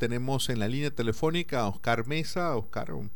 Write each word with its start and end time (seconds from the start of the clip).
tenemos 0.00 0.48
en 0.48 0.58
la 0.58 0.66
línea 0.66 0.90
telefónica 0.90 1.60
a 1.60 1.68
Oscar 1.68 2.06
Mesa. 2.06 2.56
Oscar, 2.56 2.92
un 2.92 3.10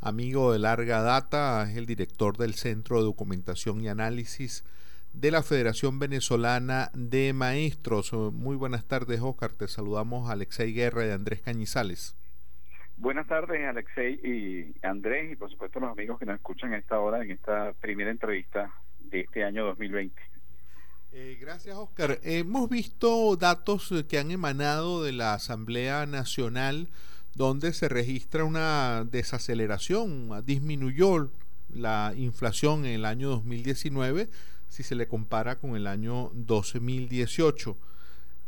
amigo 0.00 0.52
de 0.52 0.58
larga 0.58 1.00
data, 1.00 1.62
es 1.62 1.76
el 1.76 1.86
director 1.86 2.36
del 2.36 2.54
Centro 2.54 2.98
de 2.98 3.04
Documentación 3.04 3.80
y 3.80 3.88
Análisis 3.88 4.64
de 5.12 5.30
la 5.30 5.44
Federación 5.44 6.00
Venezolana 6.00 6.90
de 6.92 7.32
Maestros. 7.32 8.12
Muy 8.12 8.56
buenas 8.56 8.84
tardes, 8.84 9.20
Oscar. 9.20 9.52
Te 9.52 9.68
saludamos 9.68 10.28
Alexei 10.28 10.72
Guerra 10.72 11.06
y 11.06 11.10
Andrés 11.10 11.40
Cañizales. 11.40 12.16
Buenas 12.96 13.28
tardes, 13.28 13.64
Alexei 13.64 14.14
y 14.24 14.74
Andrés, 14.84 15.30
y 15.32 15.36
por 15.36 15.50
supuesto 15.50 15.78
los 15.78 15.92
amigos 15.92 16.18
que 16.18 16.26
nos 16.26 16.34
escuchan 16.34 16.72
a 16.72 16.78
esta 16.78 16.98
hora 16.98 17.22
en 17.22 17.30
esta 17.30 17.74
primera 17.74 18.10
entrevista 18.10 18.74
de 18.98 19.20
este 19.20 19.44
año 19.44 19.64
2020. 19.66 20.20
Eh, 21.16 21.38
gracias, 21.40 21.76
Oscar. 21.76 22.18
Hemos 22.24 22.68
visto 22.68 23.36
datos 23.36 23.94
que 24.08 24.18
han 24.18 24.32
emanado 24.32 25.04
de 25.04 25.12
la 25.12 25.34
Asamblea 25.34 26.06
Nacional 26.06 26.88
donde 27.36 27.72
se 27.72 27.88
registra 27.88 28.42
una 28.42 29.06
desaceleración, 29.08 30.42
disminuyó 30.44 31.30
la 31.72 32.14
inflación 32.16 32.84
en 32.84 32.94
el 32.94 33.04
año 33.04 33.28
2019 33.28 34.28
si 34.68 34.82
se 34.82 34.96
le 34.96 35.06
compara 35.06 35.60
con 35.60 35.76
el 35.76 35.86
año 35.86 36.32
2018. 36.34 37.78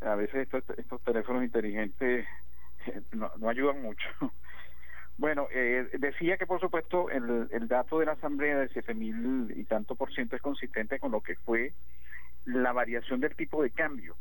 a 0.00 0.16
veces 0.16 0.34
estos, 0.36 0.64
estos 0.76 1.00
teléfonos 1.02 1.44
inteligentes 1.44 2.26
eh, 2.86 3.02
no, 3.12 3.30
no 3.38 3.48
ayudan 3.48 3.80
mucho. 3.82 4.08
Bueno, 5.20 5.46
eh, 5.52 5.86
decía 5.98 6.38
que 6.38 6.46
por 6.46 6.60
supuesto 6.60 7.10
el, 7.10 7.68
dato 7.68 7.98
de 7.98 8.06
la 8.06 8.12
Asamblea 8.12 8.58
de 8.58 8.68
siete 8.68 8.94
mil 8.94 9.52
y 9.54 9.64
tanto 9.64 9.94
por 9.94 10.10
ciento 10.14 10.34
es 10.34 10.40
consistente 10.40 10.98
con 10.98 11.12
lo 11.12 11.20
que 11.20 11.36
fue 11.36 11.74
la 12.46 12.72
variación 12.72 13.20
del 13.20 13.36
tipo 13.36 13.62
de 13.62 13.70
cambio. 13.70 14.16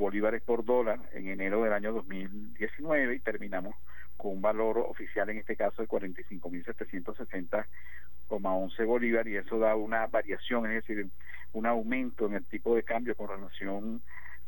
bolívares 0.01 0.41
por 0.41 0.65
dólar 0.65 0.99
en 1.13 1.29
enero 1.29 1.63
del 1.63 1.71
año 1.73 1.93
2019 1.93 3.15
y 3.15 3.19
terminamos 3.19 3.75
con 4.17 4.31
un 4.33 4.41
valor 4.41 4.79
oficial 4.79 5.29
en 5.29 5.37
este 5.37 5.55
caso 5.55 5.83
de 5.83 5.87
45.760,11 5.87 8.85
bolívares 8.85 9.31
y 9.31 9.37
eso 9.37 9.59
da 9.59 9.75
una 9.75 10.07
variación, 10.07 10.65
es 10.65 10.85
decir, 10.85 11.07
un 11.53 11.67
aumento 11.67 12.25
en 12.25 12.33
el 12.33 12.43
tipo 12.45 12.75
de 12.75 12.83
cambio 12.83 13.15
con 13.15 13.29
relación 13.29 14.01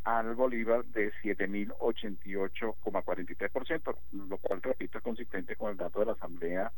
al 0.04 0.36
bolívar 0.36 0.84
de 0.86 1.14
7.088,43%, 1.24 3.96
lo 4.28 4.38
cual, 4.40 4.60
repito, 4.62 4.98
es 4.98 5.04
consistente 5.04 5.56
con 5.56 5.72
el 5.72 5.78
dato 5.78 6.00
de 6.00 6.08
la 6.08 6.14
Asamblea 6.14 6.74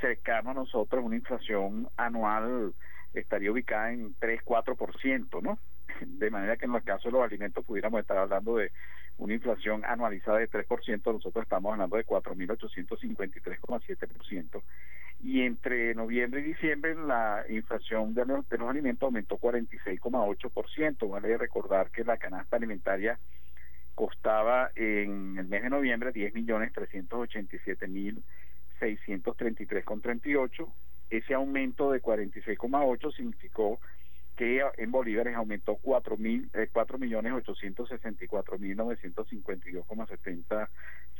cercano 0.00 0.50
a 0.50 0.54
nosotros 0.54 1.02
una 1.02 1.16
inflación 1.16 1.88
anual 1.96 2.74
estaría 3.14 3.50
ubicada 3.50 3.92
en 3.92 4.14
3-4%, 4.16 5.40
¿no? 5.40 5.58
De 6.00 6.30
manera 6.30 6.56
que 6.56 6.64
en 6.66 6.74
el 6.74 6.82
caso 6.82 7.08
de 7.08 7.12
los 7.12 7.22
alimentos 7.22 7.64
pudiéramos 7.64 8.00
estar 8.00 8.18
hablando 8.18 8.56
de 8.56 8.72
una 9.18 9.34
inflación 9.34 9.84
anualizada 9.84 10.38
de 10.38 10.50
3%, 10.50 11.12
nosotros 11.12 11.42
estamos 11.42 11.72
hablando 11.72 11.96
de 11.96 12.06
4.853,7%. 12.06 14.62
Y 15.22 15.42
entre 15.42 15.94
noviembre 15.94 16.40
y 16.40 16.44
diciembre 16.44 16.94
la 16.94 17.44
inflación 17.48 18.14
de 18.14 18.24
los, 18.26 18.48
de 18.48 18.58
los 18.58 18.68
alimentos 18.68 19.06
aumentó 19.06 19.38
46,8%. 19.38 21.08
Vale 21.08 21.38
recordar 21.38 21.90
que 21.90 22.04
la 22.04 22.18
canasta 22.18 22.56
alimentaria 22.56 23.18
costaba 23.94 24.70
en 24.74 25.38
el 25.38 25.46
mes 25.46 25.62
de 25.62 25.70
noviembre 25.70 26.12
10 26.12 26.34
millones 26.34 26.74
387 26.74 27.88
mil 27.88 28.22
633 28.78 29.86
con 29.86 30.02
38 30.02 30.70
ese 31.10 31.34
aumento 31.34 31.92
de 31.92 32.02
46,8 32.02 33.14
significó 33.14 33.78
que 34.36 34.62
en 34.76 34.90
bolívares 34.90 35.34
aumentó 35.34 35.76
4 35.76 36.16
mil 36.16 36.50
eh, 36.54 36.68
4 36.72 36.98
millones 36.98 37.32
864 37.32 38.58
mil 38.58 38.76
952,70 38.76 40.68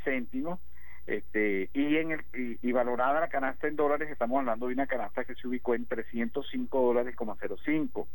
céntimos 0.04 0.60
este 1.06 1.70
y 1.72 1.96
en 1.96 2.12
el 2.12 2.24
y, 2.62 2.72
valorada 2.72 3.20
la 3.20 3.28
canasta 3.28 3.68
en 3.68 3.76
dólares 3.76 4.10
estamos 4.10 4.40
hablando 4.40 4.66
de 4.66 4.74
una 4.74 4.86
canasta 4.86 5.24
que 5.24 5.34
se 5.34 5.48
ubicó 5.48 5.74
en 5.74 5.86
305 5.86 6.82
dólares 6.82 7.14
05 7.16 8.08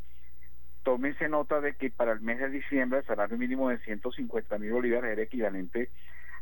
tómese 0.84 1.30
nota 1.30 1.62
de 1.62 1.76
que 1.76 1.90
para 1.90 2.12
el 2.12 2.22
mes 2.22 2.40
de 2.40 2.50
diciembre 2.50 3.00
el 3.00 3.06
salario 3.06 3.38
mínimo 3.38 3.70
de 3.70 3.80
150 3.80 4.58
mil 4.58 4.72
bolívares 4.72 5.12
era 5.12 5.22
equivalente 5.22 5.90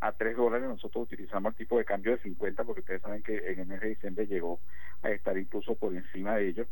a 0.01 0.11
3 0.13 0.35
dólares. 0.37 0.67
Nosotros 0.67 1.03
utilizamos 1.03 1.51
el 1.51 1.57
tipo 1.57 1.77
de 1.77 1.85
cambio 1.85 2.13
de 2.13 2.19
50 2.19 2.63
porque 2.63 2.81
ustedes 2.81 3.01
saben 3.01 3.21
que 3.23 3.37
en 3.51 3.59
el 3.59 3.67
mes 3.67 3.81
de 3.81 3.89
diciembre 3.89 4.27
llegó 4.27 4.59
a 5.01 5.09
estar 5.09 5.37
incluso 5.37 5.75
por 5.75 5.93
encima 5.93 6.35
de 6.35 6.49
ellos. 6.49 6.67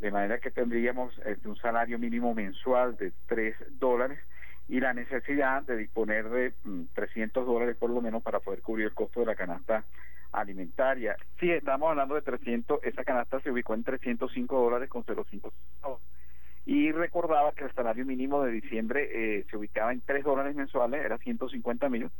De 0.00 0.10
manera 0.10 0.38
que 0.38 0.50
tendríamos 0.50 1.16
este, 1.24 1.48
un 1.48 1.56
salario 1.56 1.98
mínimo 1.98 2.34
mensual 2.34 2.96
de 2.96 3.12
3 3.26 3.54
dólares 3.78 4.18
y 4.68 4.80
la 4.80 4.94
necesidad 4.94 5.62
de 5.62 5.76
disponer 5.76 6.28
de 6.30 6.54
300 6.94 7.42
mm, 7.42 7.46
dólares 7.46 7.76
por 7.76 7.90
lo 7.90 8.00
menos 8.00 8.22
para 8.22 8.40
poder 8.40 8.62
cubrir 8.62 8.86
el 8.86 8.94
costo 8.94 9.20
de 9.20 9.26
la 9.26 9.34
canasta 9.34 9.84
alimentaria. 10.32 11.16
Sí, 11.38 11.50
estamos 11.50 11.90
hablando 11.90 12.14
de 12.14 12.22
300, 12.22 12.80
esa 12.84 13.04
canasta 13.04 13.40
se 13.40 13.50
ubicó 13.50 13.74
en 13.74 13.84
305 13.84 14.60
dólares 14.60 14.88
con 14.88 15.04
0,5 15.04 15.50
y 16.66 16.92
recordaba 16.92 17.52
que 17.52 17.64
el 17.64 17.72
salario 17.72 18.06
mínimo 18.06 18.44
de 18.44 18.52
diciembre 18.52 19.08
eh, 19.12 19.46
se 19.50 19.56
ubicaba 19.56 19.92
en 19.92 20.02
3 20.02 20.22
dólares 20.22 20.54
mensuales, 20.54 21.04
era 21.04 21.18
150 21.18 21.88
mil, 21.88 22.10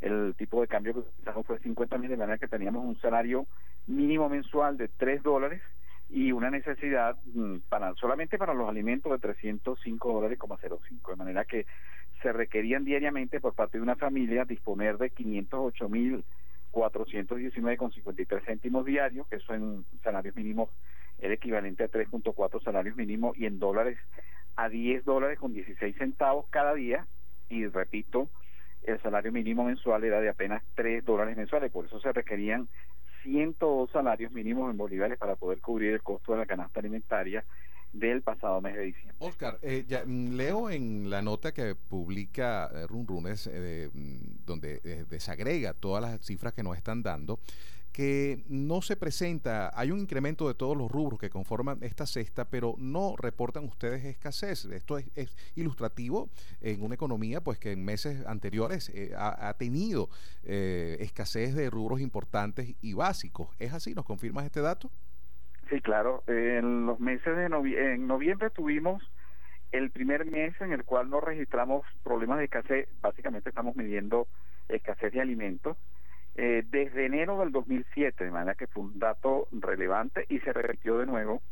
el 0.00 0.34
tipo 0.36 0.60
de 0.60 0.68
cambio 0.68 0.94
que 0.94 1.00
utilizamos 1.00 1.46
fue 1.46 1.58
50 1.58 1.98
mil, 1.98 2.08
de 2.08 2.16
manera 2.16 2.38
que 2.38 2.48
teníamos 2.48 2.84
un 2.84 2.98
salario 3.00 3.46
mínimo 3.86 4.28
mensual 4.28 4.76
de 4.76 4.88
3 4.88 5.22
dólares 5.22 5.60
y 6.08 6.32
una 6.32 6.50
necesidad 6.50 7.16
mm, 7.34 7.58
para 7.68 7.94
solamente 7.94 8.38
para 8.38 8.54
los 8.54 8.68
alimentos 8.68 9.12
de 9.12 9.18
305 9.18 10.12
dólares, 10.12 10.38
05, 10.38 11.10
de 11.10 11.16
manera 11.16 11.44
que 11.44 11.66
se 12.22 12.32
requerían 12.32 12.84
diariamente 12.84 13.40
por 13.40 13.54
parte 13.54 13.78
de 13.78 13.82
una 13.82 13.96
familia 13.96 14.44
disponer 14.44 14.98
de 14.98 15.10
508 15.10 15.88
mil 15.88 16.24
419,53 16.72 18.44
céntimos 18.44 18.84
diarios, 18.84 19.26
que 19.28 19.36
eso 19.36 19.54
en 19.54 19.84
salarios 20.02 20.36
mínimos 20.36 20.70
era 21.18 21.34
equivalente 21.34 21.84
a 21.84 21.90
3.4 21.90 22.62
salarios 22.62 22.96
mínimos 22.96 23.36
y 23.36 23.46
en 23.46 23.58
dólares 23.58 23.98
a 24.56 24.68
10 24.68 25.04
dólares 25.04 25.38
con 25.38 25.52
16 25.52 25.96
centavos 25.96 26.46
cada 26.50 26.74
día 26.74 27.06
y 27.48 27.66
repito, 27.66 28.28
el 28.82 29.00
salario 29.00 29.32
mínimo 29.32 29.64
mensual 29.64 30.04
era 30.04 30.20
de 30.20 30.28
apenas 30.28 30.62
3 30.74 31.04
dólares 31.04 31.36
mensuales, 31.36 31.72
por 31.72 31.86
eso 31.86 32.00
se 32.00 32.12
requerían 32.12 32.68
102 33.22 33.90
salarios 33.90 34.32
mínimos 34.32 34.70
en 34.70 34.76
bolívares 34.76 35.18
para 35.18 35.36
poder 35.36 35.60
cubrir 35.60 35.94
el 35.94 36.02
costo 36.02 36.32
de 36.32 36.38
la 36.38 36.46
canasta 36.46 36.80
alimentaria 36.80 37.44
del 37.92 38.22
pasado 38.22 38.60
mes 38.60 38.76
de 38.76 38.82
diciembre. 38.82 39.16
Oscar, 39.18 39.58
eh, 39.62 39.84
ya, 39.88 40.04
mm, 40.04 40.32
leo 40.34 40.70
en 40.70 41.10
la 41.10 41.22
nota 41.22 41.52
que 41.52 41.74
publica 41.74 42.70
eh, 42.72 42.86
Run 42.86 43.06
Runes, 43.06 43.48
eh, 43.50 43.90
mm, 43.92 44.44
donde 44.44 44.80
desagrega 45.08 45.74
todas 45.74 46.02
las 46.02 46.24
cifras 46.24 46.52
que 46.52 46.62
nos 46.62 46.76
están 46.76 47.02
dando, 47.02 47.40
que 47.92 48.44
no 48.48 48.80
se 48.80 48.96
presenta, 48.96 49.72
hay 49.74 49.90
un 49.90 49.98
incremento 49.98 50.46
de 50.46 50.54
todos 50.54 50.76
los 50.76 50.90
rubros 50.90 51.18
que 51.18 51.30
conforman 51.30 51.78
esta 51.82 52.06
cesta, 52.06 52.44
pero 52.44 52.76
no 52.78 53.16
reportan 53.16 53.64
ustedes 53.64 54.04
escasez. 54.04 54.66
Esto 54.66 54.98
es, 54.98 55.36
ilustrativo 55.56 56.28
en 56.60 56.82
una 56.82 56.94
economía 56.94 57.40
pues 57.40 57.58
que 57.58 57.72
en 57.72 57.84
meses 57.84 58.24
anteriores 58.26 58.92
ha, 59.16 59.52
tenido 59.54 60.10
escasez 60.44 61.54
de 61.54 61.70
rubros 61.70 62.00
importantes 62.00 62.76
y 62.80 62.92
básicos. 62.92 63.48
¿Es 63.58 63.72
así? 63.72 63.94
¿Nos 63.94 64.04
confirmas 64.04 64.44
este 64.44 64.60
dato? 64.60 64.92
Sí, 65.70 65.80
claro. 65.80 66.22
En 66.26 66.86
los 66.86 66.98
meses 67.00 67.36
de 67.36 67.48
noviembre, 67.48 67.94
en 67.94 68.06
noviembre 68.06 68.50
tuvimos 68.50 69.02
el 69.70 69.90
primer 69.90 70.24
mes 70.24 70.58
en 70.60 70.72
el 70.72 70.84
cual 70.84 71.10
no 71.10 71.20
registramos 71.20 71.84
problemas 72.02 72.38
de 72.38 72.44
escasez. 72.44 72.88
Básicamente 73.02 73.50
estamos 73.50 73.76
midiendo 73.76 74.26
escasez 74.68 75.12
de 75.12 75.20
alimentos. 75.20 75.76
Eh, 76.36 76.64
desde 76.70 77.06
enero 77.06 77.38
del 77.40 77.50
2007, 77.52 78.24
de 78.24 78.30
manera 78.30 78.54
que 78.54 78.68
fue 78.68 78.84
un 78.84 78.98
dato 78.98 79.48
relevante 79.50 80.24
y 80.28 80.38
se 80.40 80.52
repitió 80.52 80.98
de 80.98 81.06
nuevo 81.06 81.42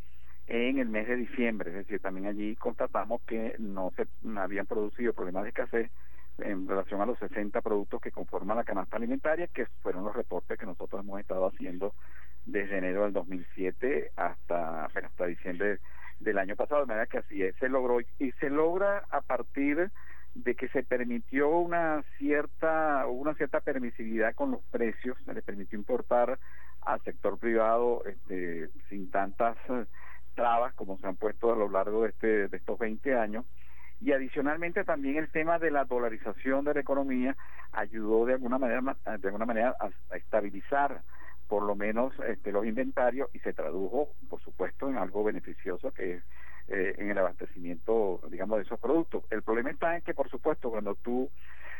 en 0.46 0.78
el 0.78 0.88
mes 0.88 1.08
de 1.08 1.16
diciembre. 1.16 1.70
Es 1.70 1.76
decir, 1.76 2.00
también 2.00 2.26
allí 2.26 2.56
constatamos 2.56 3.20
que 3.22 3.56
no 3.58 3.92
se 3.96 4.06
habían 4.38 4.66
producido 4.66 5.12
problemas 5.12 5.42
de 5.42 5.48
escasez 5.50 5.90
en 6.38 6.68
relación 6.68 7.00
a 7.00 7.06
los 7.06 7.18
60 7.18 7.60
productos 7.62 8.00
que 8.00 8.10
conforman 8.10 8.56
la 8.56 8.64
canasta 8.64 8.96
alimentaria, 8.96 9.48
que 9.48 9.66
fueron 9.82 10.04
los 10.04 10.14
reportes 10.14 10.58
que 10.58 10.66
nosotros 10.66 11.00
hemos 11.02 11.20
estado 11.20 11.46
haciendo 11.46 11.94
desde 12.44 12.78
enero 12.78 13.04
del 13.04 13.12
2007 13.12 14.12
hasta, 14.16 14.84
hasta 14.84 15.26
diciembre 15.26 15.78
del 16.20 16.38
año 16.38 16.56
pasado, 16.56 16.82
de 16.82 16.86
manera 16.86 17.06
que 17.06 17.18
así 17.18 17.42
se 17.58 17.68
logró 17.68 18.00
y 18.00 18.32
se 18.32 18.50
logra 18.50 19.04
a 19.10 19.20
partir 19.20 19.90
de 20.34 20.54
que 20.54 20.68
se 20.68 20.82
permitió 20.82 21.48
una 21.48 22.02
cierta 22.18 23.06
una 23.06 23.34
cierta 23.34 23.60
permisividad 23.60 24.34
con 24.34 24.50
los 24.50 24.62
precios, 24.70 25.16
se 25.24 25.34
le 25.34 25.42
permitió 25.42 25.78
importar 25.78 26.38
al 26.82 27.00
sector 27.02 27.38
privado 27.38 28.04
este, 28.04 28.68
sin 28.88 29.10
tantas 29.10 29.56
eh, 29.70 29.86
trabas 30.34 30.74
como 30.74 30.98
se 30.98 31.06
han 31.06 31.16
puesto 31.16 31.52
a 31.52 31.56
lo 31.56 31.70
largo 31.70 32.02
de 32.02 32.10
este 32.10 32.48
de 32.48 32.56
estos 32.56 32.78
20 32.78 33.14
años 33.14 33.46
y 34.00 34.12
adicionalmente 34.12 34.84
también 34.84 35.16
el 35.16 35.31
tema 35.31 35.58
de 35.58 35.70
la 35.70 35.84
dolarización 35.84 36.64
de 36.64 36.75
la 36.75 36.81
economía 36.81 37.37
ayudó 37.72 38.26
de 38.26 38.34
alguna 38.34 38.58
manera 38.58 38.96
de 39.19 39.28
alguna 39.28 39.46
manera 39.46 39.75
a 39.81 40.16
estabilizar 40.16 41.02
por 41.48 41.62
lo 41.62 41.75
menos 41.75 42.12
este, 42.26 42.52
los 42.52 42.66
inventarios 42.66 43.28
y 43.32 43.38
se 43.38 43.52
tradujo, 43.52 44.10
por 44.28 44.40
supuesto, 44.40 44.88
en 44.88 44.96
algo 44.96 45.25
beneficioso 45.25 45.93
que 45.93 46.14
es 46.14 46.25
eh, 46.69 46.96
en 46.98 47.10
el 47.10 47.19
abastecimiento, 47.19 48.20
digamos, 48.28 48.58
de 48.58 48.64
esos 48.64 48.81
productos. 48.81 49.25
El 49.31 49.43
problema 49.43 49.70
está 49.70 49.96
en 49.96 50.02
que, 50.02 50.14
por 50.14 50.28
supuesto, 50.28 50.70
cuando 50.70 50.96
tú 50.96 51.31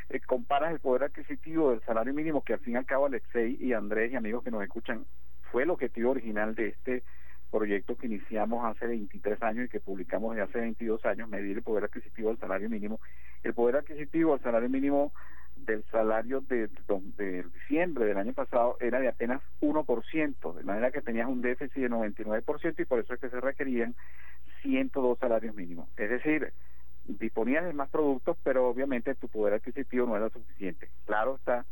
eh, 0.09 0.21
comparas 0.21 0.73
el 0.73 0.79
poder 0.79 1.05
adquisitivo 1.05 1.71
del 1.71 1.83
salario 1.83 2.15
mínimo, 2.15 2.45
que 2.45 2.53
al 2.53 2.61
fin 2.61 2.75
y 2.75 2.77
al 2.77 2.87
cabo 2.87 3.07
Alexei 3.07 3.57
y 3.61 3.73
Andrés 3.73 4.13
y 4.13 4.17
amigos 4.17 4.45
que 4.45 4.53
nos 4.53 4.63
escuchan, 4.63 5.05
fue 5.51 5.65
el 5.65 5.71
objetivo 5.71 6.13
original 6.13 6.55
de 6.55 6.69
este 6.69 7.03
proyecto 7.51 7.97
que 7.97 8.07
iniciamos 8.07 8.65
hace 8.65 8.87
23 8.87 9.43
años 9.43 9.67
y 9.67 9.69
que 9.69 9.81
publicamos 9.81 10.37
hace 10.39 10.59
22 10.59 11.05
años, 11.07 11.29
medir 11.29 11.57
el 11.57 11.63
poder 11.63 11.85
adquisitivo 11.85 12.29
del 12.29 12.39
salario 12.39 12.69
mínimo. 12.69 13.01
El 13.43 13.55
poder 13.55 13.77
adquisitivo 13.77 14.33
del 14.33 14.43
salario 14.43 14.69
mínimo 14.69 15.13
del 15.57 15.85
salario 15.91 16.43
de, 16.43 16.69
de, 17.17 17.43
diciembre 17.43 18.05
del 18.05 18.19
año 18.19 18.33
pasado 18.35 18.77
era 18.81 19.01
de 19.01 19.09
apenas 19.09 19.41
1%, 19.61 20.55
de 20.55 20.65
manera 20.65 20.91
que 20.91 21.01
tenías 21.01 21.29
un 21.29 21.41
déficit 21.41 21.83
de 21.83 21.91
99% 21.91 22.75
y 22.79 22.85
por 22.85 23.01
eso 23.01 23.15
es 23.15 23.21
que 23.21 23.31
se 23.31 23.41
requerían 23.41 23.95
102 24.63 25.19
salarios 25.19 25.55
mínimos. 25.55 25.89
Es 25.97 26.11
decir, 26.11 26.53
disponías 27.05 27.65
de 27.65 27.73
más 27.73 27.89
productos, 27.89 28.37
pero 28.43 28.69
obviamente 28.69 29.15
tu 29.15 29.29
poder 29.29 29.55
adquisitivo 29.55 30.07
no 30.07 30.17
era 30.17 30.29
suficiente. 30.31 30.91
Claro 31.05 31.37
está 31.37 31.65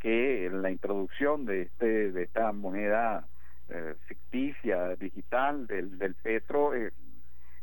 que 0.00 0.50
la 0.52 0.70
introducción 0.70 1.44
de 1.44 1.62
este 1.62 2.12
de 2.12 2.22
esta 2.22 2.52
moneda 2.52 3.26
eh, 3.68 3.94
ficticia 4.06 4.96
digital 4.96 5.66
del, 5.66 5.98
del 5.98 6.14
petro 6.14 6.74
eh, 6.74 6.92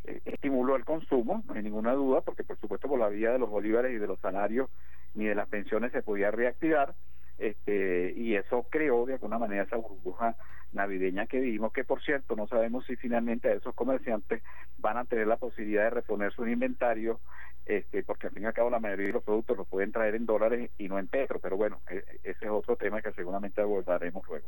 eh, 0.04 0.22
estimuló 0.26 0.76
el 0.76 0.86
consumo, 0.86 1.44
no 1.48 1.54
hay 1.54 1.64
ninguna 1.64 1.94
duda, 1.94 2.22
porque 2.22 2.44
por 2.44 2.60
supuesto 2.60 2.88
por 2.88 3.00
la 3.00 3.10
vía 3.10 3.32
de 3.32 3.40
los 3.40 3.50
bolívares 3.50 3.92
y 3.92 3.98
de 3.98 4.08
los 4.08 4.20
salarios 4.20 4.70
ni 5.14 5.26
de 5.26 5.36
las 5.36 5.48
pensiones 5.48 5.92
se 5.92 6.04
podía 6.04 6.30
reactivar, 6.30 6.94
este, 7.38 8.14
y 8.16 8.36
eso 8.36 8.68
creó 8.70 9.06
de 9.06 9.14
alguna 9.14 9.40
manera 9.40 9.64
esa 9.64 9.78
burbuja 9.78 10.36
navideña 10.74 11.26
que 11.26 11.40
vimos, 11.40 11.74
que 11.74 11.84
por 11.84 12.04
cierto 12.04 12.36
no 12.36 12.48
sabemos 12.48 12.86
si 12.86 12.96
finalmente 12.98 13.52
esos 13.52 13.74
comerciantes 13.74 14.44
van 14.78 14.98
a 14.98 15.06
tener 15.06 15.28
la 15.28 15.38
posibilidad 15.38 15.86
de 15.86 15.90
reponer 15.90 16.32
sus 16.34 16.48
inventarios, 16.48 17.20
este, 17.66 18.04
porque 18.04 18.28
al 18.28 18.34
fin 18.34 18.44
y 18.44 18.46
al 18.46 18.54
cabo 18.54 18.70
la 18.70 18.80
mayoría 18.80 19.08
de 19.08 19.14
los 19.14 19.24
productos 19.24 19.58
los 19.58 19.68
pueden 19.68 19.92
traer 19.92 20.16
en 20.16 20.26
dólares 20.26 20.70
y 20.78 20.88
no 20.88 21.00
en 21.00 21.08
petro, 21.08 21.40
pero 21.40 21.58
bueno, 21.58 21.82
e, 21.90 22.04
ese 22.24 22.46
es 22.46 22.52
otro 22.52 22.76
tema 22.76 23.02
que 23.02 23.12
seguramente 23.14 23.62
abordaremos 23.62 24.28
luego. 24.28 24.48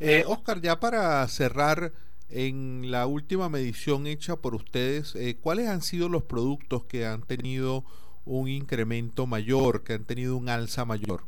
Eh, 0.00 0.24
Oscar, 0.26 0.60
ya 0.60 0.80
para 0.80 1.26
cerrar, 1.28 1.92
en 2.30 2.90
la 2.90 3.06
última 3.06 3.48
medición 3.48 4.06
hecha 4.06 4.36
por 4.36 4.54
ustedes, 4.54 5.14
eh, 5.14 5.36
¿cuáles 5.40 5.68
han 5.68 5.82
sido 5.82 6.08
los 6.08 6.24
productos 6.24 6.84
que 6.84 7.06
han 7.06 7.22
tenido 7.22 7.84
un 8.24 8.48
incremento 8.48 9.26
mayor, 9.26 9.84
que 9.84 9.92
han 9.94 10.04
tenido 10.04 10.36
un 10.36 10.48
alza 10.48 10.84
mayor? 10.84 11.22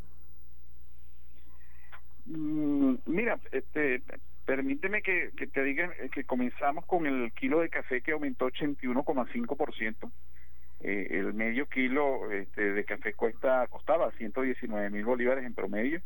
Mm, 2.24 2.94
mira, 3.06 3.38
este, 3.52 4.02
permíteme 4.44 5.02
que, 5.02 5.30
te 5.52 5.62
diga 5.62 5.92
que 6.12 6.24
comenzamos 6.24 6.84
con 6.86 7.06
el 7.06 7.32
kilo 7.32 7.60
de 7.60 7.68
café 7.68 8.00
que 8.00 8.12
aumentó 8.12 8.46
81,5%. 8.46 10.10
Eh, 10.80 11.06
el 11.10 11.34
medio 11.34 11.66
kilo 11.66 12.30
este, 12.30 12.72
de 12.72 12.84
café 12.84 13.14
cuesta 13.14 13.66
costaba 13.68 14.10
119 14.12 14.90
mil 14.90 15.04
bolívares 15.04 15.44
en 15.44 15.54
promedio, 15.54 16.00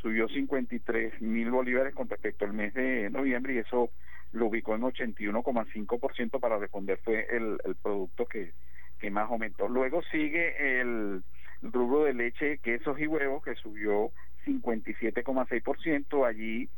subió 0.00 0.28
53 0.28 1.20
mil 1.20 1.50
bolívares 1.50 1.94
con 1.94 2.08
respecto 2.08 2.44
al 2.44 2.52
mes 2.52 2.74
de 2.74 3.10
noviembre 3.10 3.54
y 3.54 3.58
eso 3.58 3.90
lo 4.32 4.46
ubicó 4.46 4.74
en 4.74 4.82
81,5% 4.82 6.40
para 6.40 6.58
responder 6.58 6.98
fue 7.02 7.26
el, 7.30 7.58
el 7.64 7.74
producto 7.76 8.26
que, 8.26 8.52
que 8.98 9.10
más 9.10 9.30
aumentó. 9.30 9.68
Luego 9.68 10.02
sigue 10.10 10.80
el 10.80 11.22
rubro 11.62 12.04
de 12.04 12.14
leche, 12.14 12.58
quesos 12.58 12.98
y 13.00 13.06
huevos, 13.06 13.42
que 13.42 13.54
subió 13.56 14.10
57,6%. 14.46 16.26
Allí 16.26 16.68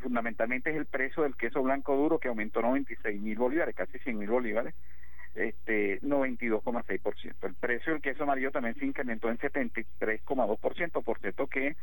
fundamentalmente 0.00 0.70
es 0.70 0.76
el 0.76 0.86
precio 0.86 1.22
del 1.22 1.36
queso 1.36 1.62
blanco 1.62 1.96
duro, 1.96 2.18
que 2.18 2.28
aumentó 2.28 2.62
96 2.62 3.20
mil 3.20 3.36
bolívares, 3.36 3.74
casi 3.74 3.98
100 3.98 4.18
mil 4.18 4.28
bolívares, 4.28 4.74
este 5.34 6.00
92,6%. 6.00 7.34
El 7.42 7.54
precio 7.54 7.92
del 7.92 8.02
queso 8.02 8.22
amarillo 8.24 8.50
también 8.50 8.74
se 8.76 8.86
incrementó 8.86 9.28
en 9.28 9.38
73,2%, 9.38 11.04
por 11.04 11.18
cierto 11.20 11.46
que 11.46 11.76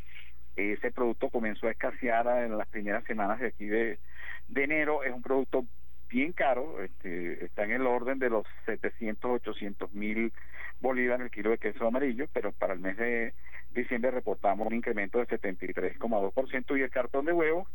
ese 0.56 0.92
producto 0.92 1.30
comenzó 1.30 1.68
a 1.68 1.72
escasear 1.72 2.28
en 2.44 2.58
las 2.58 2.68
primeras 2.68 3.04
semanas 3.06 3.40
de 3.40 3.48
aquí 3.48 3.66
de, 3.66 4.00
de 4.48 4.64
enero. 4.64 5.04
Es 5.04 5.14
un 5.14 5.22
producto 5.22 5.66
bien 6.10 6.32
caro, 6.32 6.82
este, 6.84 7.44
está 7.44 7.64
en 7.64 7.72
el 7.72 7.88
orden 7.88 8.20
de 8.20 8.30
los 8.30 8.46
700, 8.66 9.32
800 9.32 9.94
mil 9.94 10.32
bolívares 10.80 11.26
el 11.26 11.32
kilo 11.32 11.50
de 11.50 11.58
queso 11.58 11.88
amarillo, 11.88 12.28
pero 12.34 12.52
para 12.52 12.74
el 12.74 12.80
mes 12.80 12.98
de 12.98 13.34
diciembre 13.72 14.12
reportamos 14.12 14.68
un 14.68 14.76
incremento 14.76 15.18
de 15.18 15.28
73,2% 15.28 16.78
y 16.78 16.82
el 16.82 16.92
cartón 16.92 17.26
de 17.26 17.34
huevos 17.34 17.68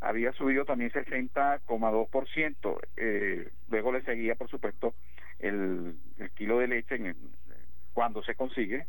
había 0.00 0.32
subido 0.32 0.64
también 0.64 0.90
60,2%. 0.90 2.80
Eh, 2.96 3.48
luego 3.68 3.92
le 3.92 4.02
seguía, 4.02 4.34
por 4.34 4.48
supuesto, 4.48 4.94
el, 5.38 5.94
el 6.18 6.30
kilo 6.32 6.58
de 6.58 6.68
leche 6.68 6.96
en 6.96 7.16
cuando 7.92 8.22
se 8.24 8.34
consigue, 8.34 8.86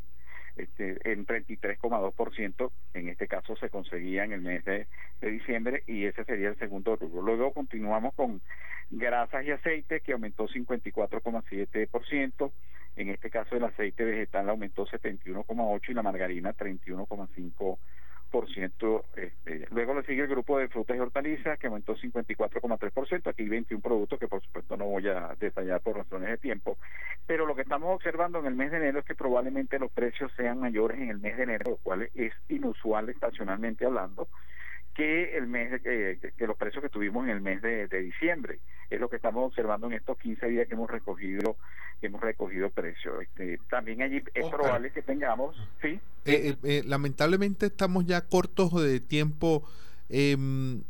este, 0.56 0.98
en 1.12 1.26
33,2%, 1.26 2.72
en 2.94 3.10
este 3.10 3.28
caso 3.28 3.56
se 3.58 3.70
conseguía 3.70 4.24
en 4.24 4.34
el 4.34 4.42
mes 4.42 4.64
de, 4.66 4.88
diciembre 5.22 5.84
y 5.88 6.06
ese 6.06 6.24
sería 6.24 6.50
el 6.50 6.58
segundo 6.58 6.96
rubro. 6.96 7.22
Luego 7.22 7.52
continuamos 7.52 8.14
con 8.14 8.42
grasas 8.92 9.46
y 9.46 9.52
aceite 9.52 10.02
que 10.02 10.14
aumentó 10.14 10.48
54,7%, 10.48 12.52
en 12.96 13.10
este 13.10 13.30
caso 13.30 13.56
el 13.56 13.64
aceite 13.64 14.06
vegetal 14.06 14.50
aumentó 14.50 14.86
71,8% 14.86 15.90
y 15.90 15.94
la 15.94 16.04
margarina 16.04 16.54
31,5%. 16.54 17.78
Este, 19.16 19.68
luego 19.72 19.94
le 19.94 20.04
sigue 20.04 20.24
el 20.24 20.28
grupo 20.28 20.60
de 20.60 20.68
frutas 20.68 20.98
y 20.98 21.00
hortalizas 21.00 21.58
que 21.58 21.68
aumentó 21.68 21.96
54,3%. 21.96 23.28
Aquí 23.28 23.48
21 23.48 23.82
productos 23.82 24.20
que 24.20 24.28
por 24.28 24.42
supuesto 24.42 24.76
no 24.78 24.86
voy 24.86 25.08
a 25.08 25.36
detallar 25.40 25.82
por 25.82 25.96
razones 25.96 26.30
de 26.30 26.38
tiempo. 26.38 26.78
Pero 27.26 27.46
lo 27.46 27.56
que 27.56 27.62
estamos 27.62 27.94
observando 27.96 28.40
en 28.40 28.46
el 28.48 28.56
mes 28.56 28.72
de 28.72 28.78
enero 28.78 29.00
es 29.00 29.06
que 29.06 29.16
probablemente 29.16 29.80
los 29.80 29.92
precios 29.92 30.32
sean 30.36 30.60
mayores 30.60 31.00
en 31.00 31.10
el 31.10 31.20
mes 31.20 31.38
de 31.38 31.44
enero, 31.44 31.72
lo 31.72 31.78
cual 31.78 32.10
es 32.14 32.34
inusual 32.50 33.10
estacionalmente 33.10 33.86
hablando 33.86 34.28
que 34.96 35.38
el 35.38 35.48
mes 35.48 35.82
que, 35.82 36.18
los 36.48 36.58
precios 36.58 36.82
que 36.82 36.90
tuvimos 36.90 37.26
en 37.26 37.32
el 37.32 37.42
mes 37.42 37.62
de, 37.62 37.88
diciembre. 37.88 38.60
Es 38.90 39.00
lo 39.00 39.10
que 39.10 39.18
estamos 39.18 39.46
observando 39.46 39.88
en 39.88 39.94
estos 39.94 40.18
15 40.18 40.48
días 40.48 40.68
que 40.68 40.74
hemos 40.74 40.90
recogido 40.90 41.58
que 42.00 42.08
hemos 42.08 42.22
recogido 42.22 42.70
precios. 42.70 43.22
Este, 43.22 43.60
también 43.70 44.02
allí 44.02 44.24
es 44.34 44.50
probable 44.50 44.92
que 44.92 45.02
tengamos 45.02 45.56
sí 45.82 46.00
eh, 46.26 46.50
eh, 46.50 46.56
eh, 46.64 46.84
lamentablemente 46.86 47.68
estamos 47.68 48.06
ya 48.06 48.22
cortos 48.22 48.74
de 48.82 49.00
tiempo. 49.00 49.68
Em, 50.10 50.84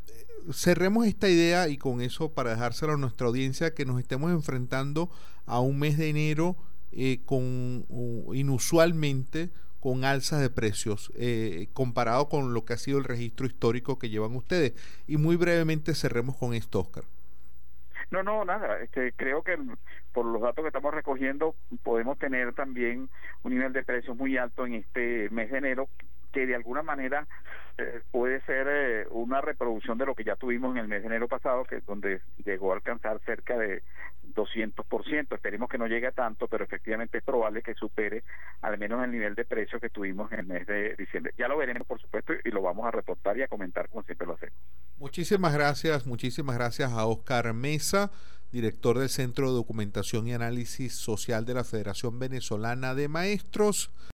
cerremos 0.54 1.08
esta 1.08 1.30
idea 1.30 1.68
y 1.68 1.78
con 1.78 2.02
eso 2.02 2.34
para 2.34 2.52
dejárselo 2.52 2.94
a 2.94 2.98
nuestra 2.98 3.28
audiencia 3.28 3.74
que 3.74 3.86
nos 3.86 4.00
estemos 4.00 4.32
enfrentando 4.32 5.10
a 5.46 5.60
un 5.60 5.80
mes 5.80 5.98
de 5.98 6.10
enero 6.10 6.56
eh, 6.92 7.20
con 7.26 7.86
inusualmente 8.34 9.50
con 9.86 10.04
alzas 10.04 10.42
de 10.42 10.50
precios 10.50 11.14
eh, 11.16 11.68
comparado 11.74 12.28
con 12.28 12.56
lo 12.56 12.66
que 12.66 12.74
ha 12.74 12.78
sido 12.78 12.98
el 12.98 13.04
registro 13.04 13.46
histórico 13.46 14.00
que 14.00 14.10
llevan 14.10 14.36
ustedes. 14.36 14.74
Y 15.06 15.18
muy 15.18 15.36
brevemente 15.36 15.94
cerremos 15.94 16.36
con 16.38 16.56
esto, 16.56 16.80
Oscar. 16.80 17.04
No, 18.10 18.24
no, 18.24 18.44
nada. 18.46 18.80
Este, 18.80 19.14
creo 19.16 19.44
que 19.44 19.56
por 20.12 20.26
los 20.26 20.42
datos 20.42 20.64
que 20.64 20.70
estamos 20.70 20.92
recogiendo 20.92 21.54
podemos 21.84 22.18
tener 22.18 22.56
también 22.56 23.10
un 23.44 23.54
nivel 23.54 23.74
de 23.74 23.84
precios 23.84 24.18
muy 24.18 24.38
alto 24.38 24.66
en 24.66 24.74
este 24.74 25.30
mes 25.30 25.52
de 25.52 25.60
enero 25.60 25.88
que 26.34 26.48
de 26.48 26.56
alguna 26.56 26.82
manera 26.82 27.28
eh, 27.78 28.02
puede 28.10 28.42
ser 28.42 28.68
eh, 28.68 29.08
una 29.12 29.40
reproducción 29.42 30.00
de 30.00 30.08
lo 30.08 30.16
que 30.16 30.24
ya 30.24 30.36
tuvimos 30.36 30.72
en 30.72 30.82
el 30.82 30.88
mes 30.88 31.02
de 31.02 31.10
enero 31.10 31.28
pasado, 31.28 31.64
que 31.64 31.82
donde 31.82 32.22
llegó 32.44 32.72
a 32.72 32.76
alcanzar 32.78 33.20
cerca 33.20 33.56
de 33.56 33.84
200%. 34.36 35.34
Esperemos 35.34 35.70
que 35.70 35.78
no 35.78 35.88
llegue 35.88 36.08
a 36.08 36.12
tanto, 36.12 36.48
pero 36.48 36.64
efectivamente 36.64 37.20
es 37.20 37.24
probable 37.24 37.62
que 37.62 37.74
supere 37.74 38.24
al 38.62 38.78
menos 38.78 39.04
el 39.04 39.12
nivel 39.12 39.36
de 39.36 39.46
precio 39.46 39.80
que 39.80 39.90
tuvimos 39.90 40.32
en 40.32 40.40
el 40.40 40.46
mes 40.46 40.68
de 40.68 40.96
diciembre. 40.96 41.34
Ya 41.38 41.48
lo 41.48 41.58
veremos, 41.58 41.88
por 41.88 42.00
supuesto, 42.00 42.34
y 42.44 42.50
lo 42.50 42.62
vamos 42.62 42.86
a 42.86 42.92
reportar 42.92 43.38
y 43.38 43.42
a 43.42 43.48
comentar 43.48 43.90
como 43.90 44.04
siempre 44.04 44.28
lo 44.28 44.34
hacemos. 44.34 44.56
Muchísimas 44.98 45.54
gracias, 45.54 46.06
muchísimas 46.06 46.56
gracias 46.56 46.92
a 46.92 47.06
Oscar 47.06 47.54
Mesa 47.54 48.12
director 48.52 48.98
del 48.98 49.10
Centro 49.10 49.50
de 49.50 49.56
Documentación 49.56 50.28
y 50.28 50.34
Análisis 50.34 50.94
Social 50.94 51.44
de 51.44 51.56
la 51.56 51.66
Federación 51.66 52.20
Venezolana 52.20 52.96
de 52.96 53.10
Maestros. 53.10 53.92